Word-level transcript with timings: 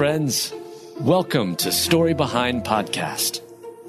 friends. 0.00 0.54
Welcome 1.00 1.56
to 1.56 1.70
Story 1.70 2.14
Behind 2.14 2.64
Podcast. 2.64 3.42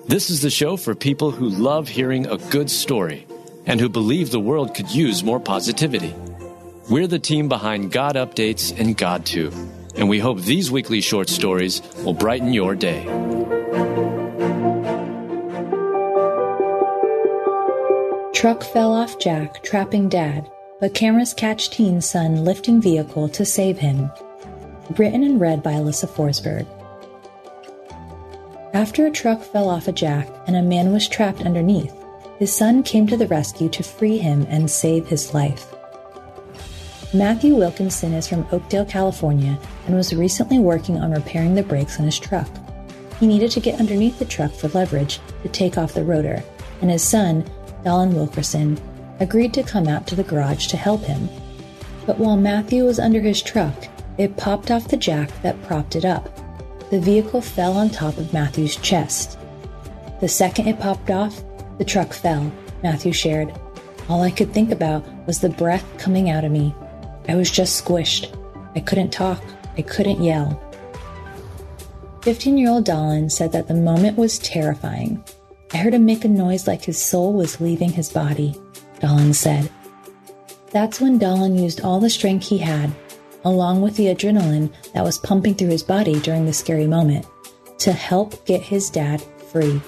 This 0.10 0.30
is 0.30 0.42
the 0.42 0.50
show 0.50 0.76
for 0.76 0.94
people 0.94 1.32
who 1.32 1.48
love 1.48 1.88
hearing 1.88 2.26
a 2.26 2.36
good 2.36 2.70
story 2.70 3.26
and 3.66 3.80
who 3.80 3.88
believe 3.88 4.30
the 4.30 4.38
world 4.38 4.76
could 4.76 4.94
use 4.94 5.24
more 5.24 5.40
positivity. 5.40 6.14
We're 6.90 7.08
the 7.08 7.18
team 7.18 7.48
behind 7.48 7.94
God 7.94 8.18
Updates 8.18 8.78
and 8.78 8.98
GodTube, 8.98 9.56
and 9.96 10.10
we 10.10 10.20
hope 10.20 10.42
these 10.42 10.70
weekly 10.70 11.00
short 11.00 11.30
stories 11.30 11.82
will 12.04 12.14
brighten 12.14 12.52
your 12.52 12.76
day. 12.76 13.06
Truck 18.34 18.64
fell 18.64 18.92
off 18.94 19.18
Jack, 19.18 19.64
trapping 19.64 20.10
dad, 20.10 20.52
but 20.82 20.94
cameras 20.94 21.34
catch 21.34 21.70
teen 21.70 22.02
son 22.02 22.44
lifting 22.44 22.82
vehicle 22.82 23.30
to 23.30 23.46
save 23.46 23.78
him. 23.78 24.12
Written 24.98 25.24
and 25.24 25.40
read 25.40 25.64
by 25.64 25.74
Alyssa 25.74 26.10
Forsberg. 26.10 26.68
After 28.74 29.06
a 29.06 29.12
truck 29.12 29.42
fell 29.42 29.70
off 29.70 29.88
a 29.88 29.94
jack 29.94 30.28
and 30.48 30.56
a 30.56 30.62
man 30.62 30.92
was 30.92 31.08
trapped 31.08 31.46
underneath, 31.46 31.96
his 32.40 32.54
son 32.54 32.84
came 32.84 33.08
to 33.08 33.16
the 33.16 33.28
rescue 33.28 33.70
to 33.70 33.84
free 33.84 34.18
him 34.18 34.46
and 34.50 34.70
save 34.70 35.08
his 35.08 35.34
life. 35.34 35.74
Matthew 37.14 37.56
Wilkinson 37.56 38.12
is 38.14 38.28
from 38.28 38.46
Oakdale, 38.52 38.86
California, 38.86 39.58
and 39.86 39.96
was 39.96 40.14
recently 40.14 40.60
working 40.60 40.98
on 40.98 41.12
repairing 41.12 41.56
the 41.56 41.64
brakes 41.64 41.98
on 41.98 42.06
his 42.06 42.20
truck. 42.20 42.50
He 43.18 43.28
needed 43.28 43.52
to 43.52 43.62
get 43.62 43.80
underneath 43.80 44.20
the 44.20 44.26
truck 44.26 44.52
for 44.52 44.68
leverage 44.70 45.20
to 45.44 45.50
take 45.50 45.78
off 45.78 45.94
the 45.94 46.04
rotor, 46.04 46.44
and 46.82 46.92
his 46.92 47.04
son, 47.04 47.46
Dallin 47.86 48.14
Wilkerson, 48.14 48.78
agreed 49.22 49.54
to 49.54 49.64
come 49.64 49.88
out 49.88 50.06
to 50.08 50.16
the 50.16 50.24
garage 50.24 50.68
to 50.68 50.78
help 50.78 51.04
him. 51.04 51.30
But 52.06 52.18
while 52.18 52.36
Matthew 52.36 52.84
was 52.84 53.00
under 53.00 53.22
his 53.22 53.42
truck, 53.42 53.88
it 54.22 54.38
popped 54.38 54.70
off 54.70 54.88
the 54.88 54.98
jack 54.98 55.30
that 55.42 55.60
propped 55.64 55.96
it 55.96 56.06
up. 56.06 56.30
The 56.92 57.00
vehicle 57.00 57.42
fell 57.42 57.74
on 57.74 57.90
top 57.90 58.18
of 58.20 58.32
Matthew's 58.32 58.76
chest. 58.76 59.40
The 60.20 60.28
second 60.28 60.68
it 60.68 60.80
popped 60.80 61.10
off, 61.10 61.44
the 61.80 61.86
truck 61.86 62.14
fell, 62.14 62.52
Matthew 62.84 63.14
shared. 63.14 63.52
All 64.10 64.22
I 64.22 64.30
could 64.30 64.54
think 64.54 64.72
about 64.72 65.04
was 65.26 65.40
the 65.40 65.50
breath 65.50 65.86
coming 65.98 66.30
out 66.30 66.46
of 66.46 66.52
me. 66.52 66.76
I 67.28 67.36
was 67.36 67.50
just 67.50 67.84
squished. 67.84 68.38
I 68.76 68.80
couldn't 68.82 69.10
talk. 69.10 69.42
I 69.76 69.82
couldn't 69.82 70.22
yell. 70.22 70.62
15 72.22 72.60
year 72.60 72.70
old 72.70 72.86
Dallin 72.86 73.32
said 73.32 73.52
that 73.54 73.68
the 73.68 73.74
moment 73.74 74.20
was 74.20 74.38
terrifying. 74.38 75.24
I 75.74 75.78
heard 75.78 75.96
him 75.96 76.06
make 76.06 76.26
a 76.26 76.28
noise 76.28 76.68
like 76.68 76.84
his 76.84 77.02
soul 77.02 77.34
was 77.34 77.60
leaving 77.60 77.90
his 77.90 78.12
body, 78.12 78.54
Dallin 79.00 79.34
said. 79.34 79.72
That's 80.70 81.02
when 81.02 81.18
Dallin 81.18 81.60
used 81.60 81.82
all 81.82 82.00
the 82.00 82.10
strength 82.10 82.48
he 82.48 82.60
had 82.60 82.92
along 83.46 83.82
with 83.82 83.96
the 83.96 84.08
adrenaline 84.08 84.72
that 84.94 85.04
was 85.04 85.18
pumping 85.18 85.56
through 85.56 85.70
his 85.70 85.84
body 85.84 86.20
during 86.20 86.46
the 86.46 86.54
scary 86.54 86.88
moment, 86.88 87.26
to 87.80 87.92
help 87.92 88.46
get 88.46 88.62
his 88.62 88.90
dad 88.90 89.22
free. 89.52 89.82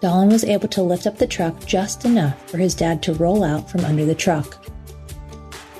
Dallin 0.00 0.30
was 0.30 0.44
able 0.44 0.68
to 0.68 0.82
lift 0.82 1.06
up 1.06 1.16
the 1.16 1.26
truck 1.26 1.64
just 1.64 2.04
enough 2.04 2.50
for 2.50 2.58
his 2.58 2.74
dad 2.74 3.02
to 3.02 3.14
roll 3.14 3.42
out 3.42 3.70
from 3.70 3.84
under 3.84 4.04
the 4.04 4.14
truck. 4.14 4.64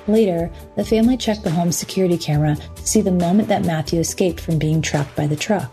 Later, 0.09 0.51
the 0.77 0.84
family 0.84 1.17
checked 1.17 1.43
the 1.43 1.51
home 1.51 1.73
security 1.73 2.17
camera 2.17 2.57
to 2.77 2.87
see 2.87 3.01
the 3.01 3.11
moment 3.11 3.49
that 3.49 3.65
Matthew 3.65 4.01
escaped 4.01 4.41
from 4.41 4.59
being 4.59 4.81
trapped 4.81 5.15
by 5.17 5.27
the 5.27 5.37
truck. 5.37 5.71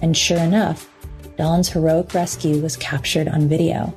And 0.00 0.16
sure 0.16 0.38
enough, 0.38 0.88
Dallin's 1.36 1.68
heroic 1.68 2.14
rescue 2.14 2.62
was 2.62 2.76
captured 2.76 3.28
on 3.28 3.48
video. 3.48 3.92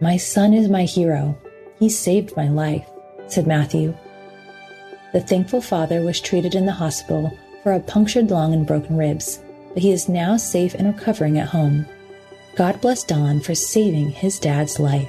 My 0.00 0.16
son 0.16 0.52
is 0.52 0.68
my 0.68 0.84
hero. 0.84 1.36
He 1.78 1.88
saved 1.88 2.36
my 2.36 2.48
life, 2.48 2.86
said 3.26 3.46
Matthew, 3.46 3.96
the 5.14 5.20
thankful 5.20 5.60
father 5.60 6.00
was 6.00 6.20
treated 6.20 6.56
in 6.56 6.66
the 6.66 6.72
hospital 6.72 7.38
for 7.62 7.72
a 7.72 7.78
punctured 7.78 8.32
lung 8.32 8.52
and 8.52 8.66
broken 8.66 8.96
ribs, 8.96 9.38
but 9.72 9.80
he 9.80 9.92
is 9.92 10.08
now 10.08 10.36
safe 10.36 10.74
and 10.74 10.88
recovering 10.88 11.38
at 11.38 11.46
home. 11.46 11.86
God 12.56 12.80
bless 12.80 13.04
Don 13.04 13.38
for 13.38 13.54
saving 13.54 14.10
his 14.10 14.40
dad's 14.40 14.80
life. 14.80 15.08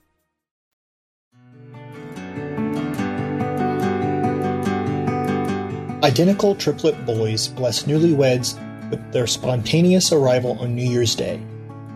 Identical 6.03 6.55
triplet 6.55 7.05
boys 7.05 7.47
bless 7.49 7.83
newlyweds 7.83 8.57
with 8.89 9.11
their 9.11 9.27
spontaneous 9.27 10.11
arrival 10.11 10.57
on 10.59 10.75
New 10.75 10.89
Year's 10.89 11.13
Day. 11.13 11.39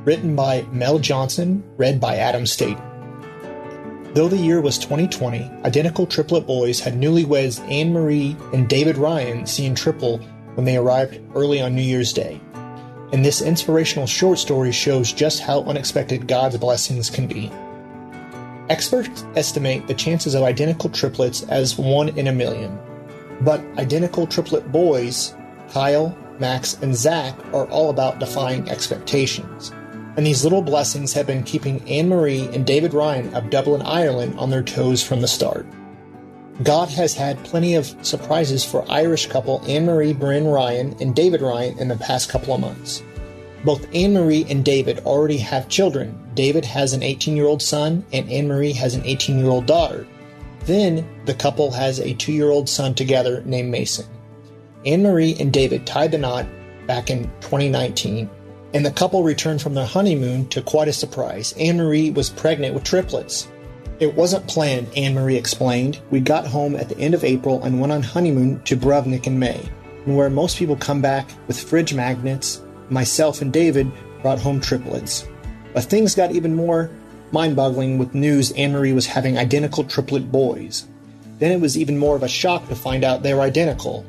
Written 0.03 0.35
by 0.35 0.61
Mel 0.71 0.99
Johnson, 0.99 1.63
read 1.75 1.99
by 1.99 2.17
Adam 2.17 2.45
State. 2.45 2.77
Though 4.13 4.27
the 4.27 4.37
year 4.37 4.61
was 4.61 4.77
2020, 4.77 5.49
identical 5.65 6.05
triplet 6.05 6.45
boys 6.45 6.79
had 6.79 6.93
newlyweds 6.93 7.59
Anne 7.67 7.93
Marie 7.93 8.37
and 8.53 8.69
David 8.69 8.95
Ryan 8.97 9.47
seeing 9.47 9.73
triple 9.73 10.19
when 10.53 10.65
they 10.65 10.77
arrived 10.77 11.19
early 11.33 11.59
on 11.59 11.75
New 11.75 11.81
Year's 11.81 12.13
Day. 12.13 12.39
And 13.11 13.25
this 13.25 13.41
inspirational 13.41 14.05
short 14.05 14.37
story 14.37 14.71
shows 14.71 15.11
just 15.11 15.39
how 15.39 15.63
unexpected 15.63 16.27
God's 16.27 16.59
blessings 16.59 17.09
can 17.09 17.25
be. 17.25 17.51
Experts 18.69 19.25
estimate 19.35 19.87
the 19.87 19.95
chances 19.95 20.35
of 20.35 20.43
identical 20.43 20.91
triplets 20.91 21.41
as 21.49 21.79
1 21.79 22.09
in 22.19 22.27
a 22.27 22.31
million. 22.31 22.77
But 23.41 23.61
identical 23.77 24.27
triplet 24.27 24.71
boys, 24.71 25.35
Kyle, 25.71 26.17
Max, 26.39 26.77
and 26.81 26.95
Zach 26.95 27.35
are 27.53 27.67
all 27.67 27.89
about 27.89 28.19
defying 28.19 28.69
expectations. 28.69 29.71
And 30.17 30.25
these 30.25 30.43
little 30.43 30.61
blessings 30.61 31.11
have 31.13 31.27
been 31.27 31.43
keeping 31.43 31.87
Anne 31.89 32.07
Marie 32.07 32.47
and 32.53 32.65
David 32.65 32.93
Ryan 32.93 33.33
of 33.33 33.49
Dublin, 33.49 33.81
Ireland 33.81 34.39
on 34.39 34.49
their 34.49 34.63
toes 34.63 35.03
from 35.03 35.21
the 35.21 35.27
start. 35.27 35.65
God 36.63 36.87
has 36.89 37.13
had 37.13 37.43
plenty 37.43 37.75
of 37.75 37.93
surprises 38.01 38.63
for 38.63 38.89
Irish 38.89 39.27
couple 39.27 39.61
Anne 39.67 39.85
Marie 39.85 40.13
Bryn 40.13 40.47
Ryan 40.47 40.95
and 41.01 41.13
David 41.13 41.41
Ryan 41.41 41.77
in 41.79 41.89
the 41.89 41.97
past 41.97 42.29
couple 42.29 42.53
of 42.53 42.61
months. 42.61 43.03
Both 43.65 43.93
Anne 43.93 44.13
Marie 44.13 44.45
and 44.47 44.63
David 44.63 44.99
already 44.99 45.37
have 45.39 45.67
children. 45.67 46.17
David 46.33 46.63
has 46.63 46.93
an 46.93 47.03
18 47.03 47.35
year 47.35 47.47
old 47.47 47.61
son, 47.61 48.05
and 48.13 48.31
Anne 48.31 48.47
Marie 48.47 48.71
has 48.71 48.95
an 48.95 49.01
18 49.03 49.37
year 49.37 49.49
old 49.49 49.65
daughter. 49.65 50.07
Then 50.65 51.07
the 51.25 51.33
couple 51.33 51.71
has 51.71 51.99
a 51.99 52.13
two 52.13 52.31
year 52.31 52.49
old 52.49 52.67
son 52.67 52.95
together 52.95 53.43
named 53.45 53.69
Mason. 53.69 54.05
Anne 54.85 55.03
Marie 55.03 55.35
and 55.39 55.51
David 55.51 55.85
tied 55.85 56.11
the 56.11 56.17
knot 56.17 56.45
back 56.87 57.09
in 57.09 57.23
2019, 57.41 58.29
and 58.73 58.85
the 58.85 58.91
couple 58.91 59.23
returned 59.23 59.61
from 59.61 59.73
their 59.73 59.85
honeymoon 59.85 60.47
to 60.49 60.61
quite 60.61 60.87
a 60.87 60.93
surprise. 60.93 61.53
Anne 61.59 61.77
Marie 61.77 62.11
was 62.11 62.29
pregnant 62.29 62.73
with 62.73 62.83
triplets. 62.83 63.47
It 63.99 64.13
wasn't 64.15 64.47
planned, 64.47 64.89
Anne 64.95 65.13
Marie 65.13 65.37
explained. 65.37 65.99
We 66.11 66.19
got 66.19 66.45
home 66.45 66.75
at 66.75 66.89
the 66.89 66.97
end 66.97 67.13
of 67.13 67.23
April 67.23 67.63
and 67.63 67.79
went 67.79 67.93
on 67.93 68.03
honeymoon 68.03 68.61
to 68.63 68.75
Dubrovnik 68.75 69.25
in 69.25 69.39
May. 69.39 69.61
And 70.05 70.17
where 70.17 70.29
most 70.29 70.57
people 70.57 70.75
come 70.75 71.01
back 71.01 71.29
with 71.47 71.59
fridge 71.59 71.93
magnets, 71.93 72.61
myself 72.89 73.41
and 73.41 73.53
David 73.53 73.89
brought 74.21 74.39
home 74.39 74.59
triplets. 74.59 75.27
But 75.73 75.85
things 75.85 76.13
got 76.13 76.31
even 76.31 76.55
more 76.55 76.91
mind 77.31 77.55
boggling 77.55 77.97
with 77.97 78.13
news 78.13 78.51
Anne 78.51 78.73
Marie 78.73 78.93
was 78.93 79.07
having 79.07 79.37
identical 79.37 79.83
triplet 79.83 80.31
boys. 80.31 80.87
Then 81.39 81.51
it 81.51 81.59
was 81.59 81.77
even 81.77 81.97
more 81.97 82.15
of 82.15 82.23
a 82.23 82.27
shock 82.27 82.67
to 82.69 82.75
find 82.75 83.03
out 83.03 83.23
they 83.23 83.33
were 83.33 83.41
identical. 83.41 84.05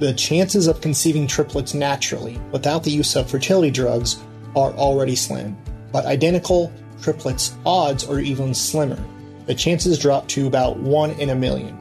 The 0.00 0.12
chances 0.12 0.66
of 0.66 0.80
conceiving 0.80 1.26
triplets 1.26 1.74
naturally 1.74 2.38
without 2.52 2.84
the 2.84 2.90
use 2.90 3.16
of 3.16 3.30
fertility 3.30 3.70
drugs 3.70 4.22
are 4.54 4.72
already 4.72 5.16
slim, 5.16 5.56
but 5.92 6.06
identical 6.06 6.72
triplets' 7.00 7.54
odds 7.64 8.04
are 8.04 8.20
even 8.20 8.54
slimmer. 8.54 8.98
the 9.48 9.54
chances 9.54 9.98
drop 9.98 10.28
to 10.28 10.46
about 10.46 10.76
1 10.76 11.12
in 11.12 11.30
a 11.30 11.34
million. 11.34 11.76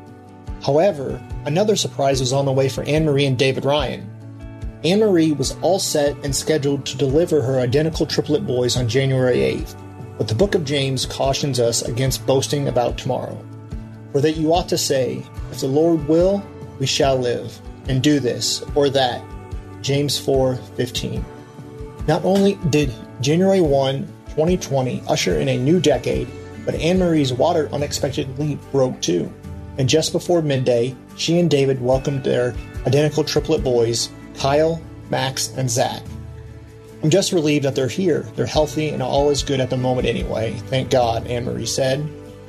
However, 0.65 1.21
another 1.45 1.75
surprise 1.75 2.21
was 2.21 2.31
on 2.33 2.45
the 2.45 2.51
way 2.51 2.69
for 2.69 2.83
Anne 2.83 3.05
Marie 3.05 3.25
and 3.25 3.37
David 3.37 3.65
Ryan. 3.65 4.09
Anne 4.85 5.01
Marie 5.01 5.33
was 5.33 5.55
all 5.61 5.77
set 5.77 6.15
and 6.23 6.33
scheduled 6.33 6.85
to 6.85 6.97
deliver 6.97 7.41
her 7.41 7.59
identical 7.59 8.05
triplet 8.05 8.47
boys 8.47 8.77
on 8.77 8.87
January 8.87 9.39
8th, 9.39 9.75
but 10.17 10.27
the 10.27 10.35
book 10.35 10.55
of 10.55 10.65
James 10.65 11.05
cautions 11.05 11.59
us 11.59 11.81
against 11.83 12.25
boasting 12.25 12.67
about 12.67 12.97
tomorrow. 12.97 13.37
For 14.11 14.21
that 14.21 14.37
you 14.37 14.53
ought 14.53 14.69
to 14.69 14.77
say, 14.77 15.23
If 15.51 15.59
the 15.59 15.67
Lord 15.67 16.07
will, 16.07 16.43
we 16.79 16.85
shall 16.85 17.17
live, 17.17 17.59
and 17.87 18.01
do 18.01 18.19
this 18.19 18.63
or 18.75 18.89
that. 18.89 19.23
James 19.81 20.19
4:15. 20.19 21.23
Not 22.07 22.25
only 22.25 22.57
did 22.69 22.91
January 23.21 23.61
1, 23.61 24.07
2020 24.29 25.03
usher 25.07 25.39
in 25.39 25.49
a 25.49 25.57
new 25.57 25.79
decade, 25.79 26.27
but 26.65 26.75
Anne 26.75 26.99
Marie's 26.99 27.33
water 27.33 27.69
unexpectedly 27.71 28.57
broke 28.71 28.99
too. 29.01 29.31
And 29.77 29.87
just 29.87 30.11
before 30.11 30.41
midday, 30.41 30.95
she 31.15 31.39
and 31.39 31.49
David 31.49 31.81
welcomed 31.81 32.23
their 32.23 32.55
identical 32.85 33.23
triplet 33.23 33.63
boys, 33.63 34.09
Kyle, 34.37 34.81
Max, 35.09 35.51
and 35.57 35.69
Zach. 35.69 36.01
I'm 37.03 37.09
just 37.11 37.31
relieved 37.31 37.65
that 37.65 37.75
they're 37.75 37.87
here. 37.87 38.21
They're 38.35 38.45
healthy 38.45 38.89
and 38.89 39.03
all 39.03 39.29
is 39.29 39.43
good 39.43 39.59
at 39.59 39.69
the 39.69 39.77
moment 39.77 40.07
anyway. 40.07 40.53
Thank 40.67 40.89
God, 40.89 41.27
Anne 41.27 41.45
Marie 41.45 41.65
said. 41.65 41.99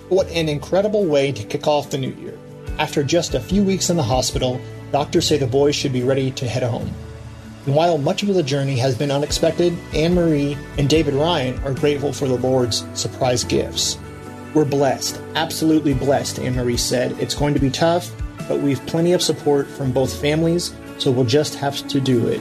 What 0.08 0.26
an 0.28 0.48
incredible 0.48 1.04
way 1.04 1.32
to 1.32 1.44
kick 1.44 1.66
off 1.66 1.90
the 1.90 1.98
new 1.98 2.12
year. 2.14 2.38
After 2.78 3.02
just 3.02 3.34
a 3.34 3.40
few 3.40 3.62
weeks 3.62 3.90
in 3.90 3.96
the 3.96 4.02
hospital, 4.02 4.58
doctors 4.90 5.26
say 5.26 5.36
the 5.36 5.46
boys 5.46 5.76
should 5.76 5.92
be 5.92 6.02
ready 6.02 6.30
to 6.30 6.48
head 6.48 6.62
home. 6.62 6.90
And 7.66 7.74
while 7.74 7.98
much 7.98 8.22
of 8.22 8.34
the 8.34 8.42
journey 8.42 8.76
has 8.78 8.96
been 8.96 9.10
unexpected, 9.10 9.76
Anne 9.92 10.14
Marie 10.14 10.56
and 10.78 10.88
David 10.88 11.12
Ryan 11.12 11.62
are 11.64 11.74
grateful 11.74 12.14
for 12.14 12.26
the 12.26 12.38
Lord's 12.38 12.86
surprise 12.98 13.44
gifts. 13.44 13.98
We're 14.54 14.64
blessed, 14.64 15.20
absolutely 15.34 15.92
blessed, 15.92 16.38
Anne 16.38 16.56
Marie 16.56 16.78
said. 16.78 17.12
It's 17.20 17.34
going 17.34 17.52
to 17.52 17.60
be 17.60 17.68
tough, 17.68 18.10
but 18.48 18.60
we've 18.60 18.84
plenty 18.86 19.12
of 19.12 19.20
support 19.20 19.66
from 19.66 19.92
both 19.92 20.18
families, 20.18 20.74
so 20.96 21.10
we'll 21.10 21.26
just 21.26 21.56
have 21.56 21.86
to 21.88 22.00
do 22.00 22.28
it. 22.28 22.40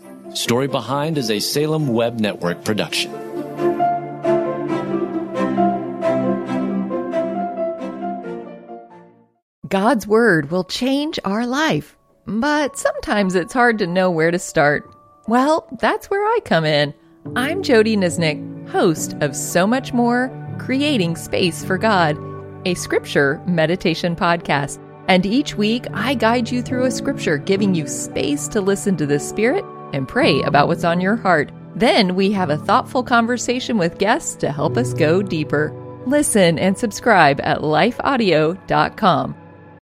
Story 0.33 0.67
Behind 0.67 1.17
is 1.17 1.29
a 1.29 1.41
Salem 1.41 1.87
Web 1.89 2.21
Network 2.21 2.63
production. 2.63 3.11
God's 9.67 10.07
Word 10.07 10.49
will 10.49 10.63
change 10.63 11.19
our 11.25 11.45
life, 11.45 11.97
but 12.25 12.77
sometimes 12.77 13.35
it's 13.35 13.51
hard 13.51 13.77
to 13.79 13.87
know 13.87 14.09
where 14.09 14.31
to 14.31 14.39
start. 14.39 14.89
Well, 15.27 15.67
that's 15.81 16.09
where 16.09 16.25
I 16.25 16.39
come 16.45 16.63
in. 16.63 16.93
I'm 17.35 17.61
Jodie 17.61 17.97
Niznik, 17.97 18.69
host 18.69 19.17
of 19.19 19.35
So 19.35 19.67
Much 19.67 19.91
More 19.91 20.31
Creating 20.59 21.17
Space 21.17 21.65
for 21.65 21.77
God, 21.77 22.17
a 22.65 22.73
scripture 22.75 23.41
meditation 23.45 24.15
podcast. 24.15 24.79
And 25.09 25.25
each 25.25 25.55
week, 25.55 25.87
I 25.93 26.13
guide 26.13 26.49
you 26.49 26.61
through 26.61 26.85
a 26.85 26.91
scripture, 26.91 27.37
giving 27.37 27.75
you 27.75 27.85
space 27.85 28.47
to 28.49 28.61
listen 28.61 28.95
to 28.95 29.05
the 29.05 29.19
Spirit 29.19 29.65
and 29.93 30.07
pray 30.07 30.41
about 30.41 30.67
what's 30.67 30.83
on 30.83 31.01
your 31.01 31.15
heart. 31.15 31.51
Then 31.75 32.15
we 32.15 32.31
have 32.31 32.49
a 32.49 32.57
thoughtful 32.57 33.03
conversation 33.03 33.77
with 33.77 33.97
guests 33.97 34.35
to 34.35 34.51
help 34.51 34.77
us 34.77 34.93
go 34.93 35.21
deeper. 35.21 35.73
Listen 36.05 36.59
and 36.59 36.77
subscribe 36.77 37.39
at 37.41 37.59
lifeaudio.com. 37.59 39.35